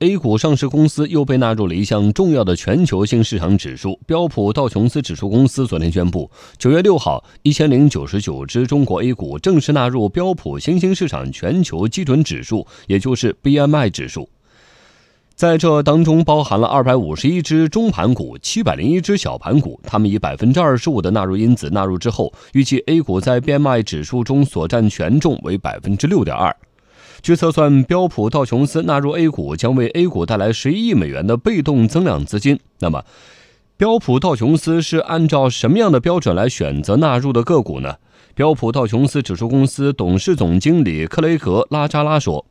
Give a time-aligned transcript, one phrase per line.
[0.00, 5.66] A 股上市公司又被纳入了一项重要的全球性市场指数——标普道琼斯指数公司。
[5.66, 14.28] 昨天宣布，九月六号，一千零九十九只中国 A 股正式纳入标普新兴市场全球基准指数，也就是 BMI 指数。
[15.34, 19.80] 在这当中，包含了二百五十一只中盘股、七百零一只小盘股。
[19.82, 26.54] 它们以百分之二十五的纳入因子纳入之后，预计 A 股在 BMI 指数中所占权重为百分之六点二。
[27.22, 32.58] 据测算，标普道琼斯纳入 A 股将为 A 股带来十一亿美元的被动增量资金。
[32.78, 33.04] 那么，
[33.76, 37.96] 标普道琼斯是按照什么样的标准来选择纳入的个股呢？
[38.34, 42.44] 标普道琼斯指数公司董事总经理克雷格拉扎拉说。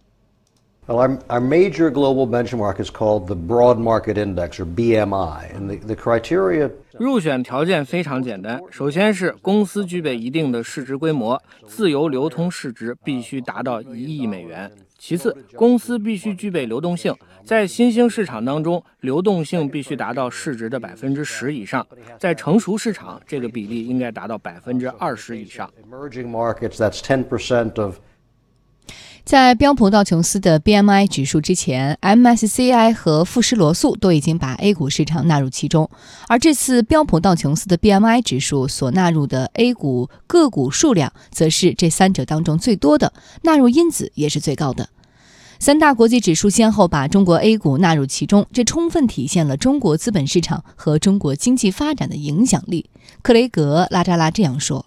[0.88, 5.67] Well, our, our major global benchmark is called the Broad Market Index, or BMI, and
[5.67, 6.70] the, the criteria.
[6.99, 14.71] 入选条件非常简单，首先是公司具备一定的市值规模，自由流通市值必须达到一亿美元。
[14.99, 21.82] 其次，公司必须具备流动性，在新兴市场当中，流动性必须达到市值的百分之十以上；
[22.20, 25.67] 在成熟市场，这个比例应该达到百分之二十以上。
[25.90, 27.98] Emerging markets, that's ten percent of
[29.26, 35.90] 在标普道琼斯的 BMI 指数之前，MSCI 和富时罗素都已经把 A 股市场纳入其中，
[36.27, 44.90] 而这次标普道琼斯的 BMI 指数所纳入的 A 股个股数量，则是这三者当中最多的，纳入因子也是最高的。
[45.57, 52.91] 三大国际指数先后把中国 A 股纳入其中，这充分体现了中国资本市场和中国经济发展的影响力。
[53.23, 54.85] 克雷格拉扎拉这样说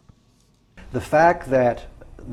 [0.92, 1.78] ：“The fact that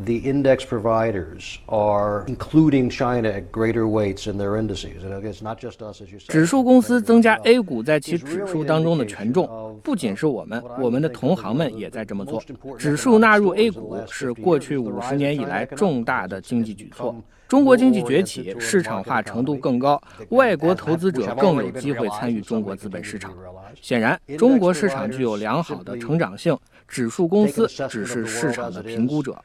[0.04, 5.04] the index providers are including China at greater weights in their indices.
[5.04, 6.32] And it's not just us, as you said.
[6.32, 12.44] 指数公司增加 A 股在其指数当中的权重，不仅是我们，我们的同行们也在这么做。
[12.78, 17.16] 指数纳入 A 股是过去五十年以来重大的经济举措。
[17.48, 23.32] 中国经济崛起，市场化程度更高，外国投资者更有机会参与中国资本市场。
[23.80, 29.38] 显然，中国市场具有良好的成长性，指数公司只是市场的评估者。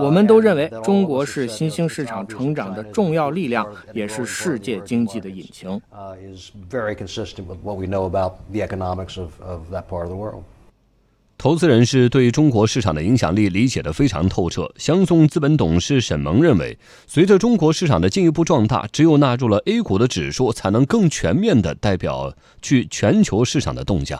[0.00, 5.80] 我们都认为中国是新兴市场成长的重要力量，也是世界经济的引擎。
[11.36, 14.72] 投资人士对中国市场的影响力理解得非常透彻。
[14.78, 22.32] 香颂资本董事沈萌认为，随着中国市场的进一步壮大，只有纳入了 A 股的指数，才能更全面的代表
[22.62, 24.18] 去全球市场的动向。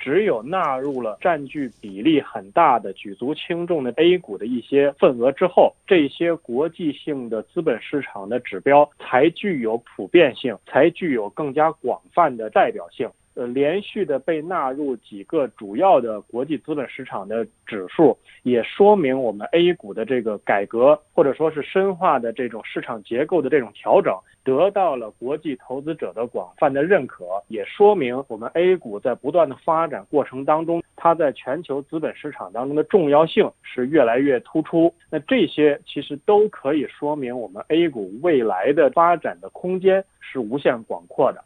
[0.00, 13.08] 只有纳入了占据比例很大的、举足轻重的 A 股的一些份额之后，这些国际性的资本市场的指标才具有普遍性，才具有更加广泛的代表性。
[13.46, 34.92] 连续的被纳入几个主要的国际资本市场的指数，也说明我们 A 股的这个改革或者说是深化的这种市场结构的这种调整，得到了国际投资者的广泛的认可，也说明我们 A 股在不断的发展过程当中，它在全球资本市场当中的重要性是越来越突出。
[35.10, 41.44] 那这些其实都可以说明我们 A 股未来的发展的空间是无限广阔的。